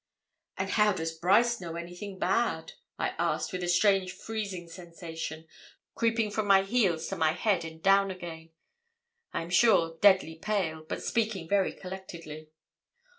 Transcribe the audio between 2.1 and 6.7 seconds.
bad?' I asked, with a strange freezing sensation creeping from my